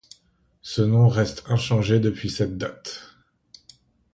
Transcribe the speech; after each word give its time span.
Ce 0.63 0.81
nom 0.81 1.07
reste 1.07 1.43
inchangé 1.45 1.99
depuis 1.99 2.31
cette 2.31 2.57
date. 2.57 3.19